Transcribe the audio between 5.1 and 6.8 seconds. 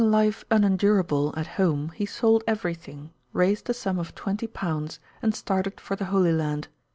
and started for the Holy Land.